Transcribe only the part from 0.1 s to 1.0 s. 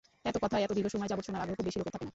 এত কথা এত দীর্ঘ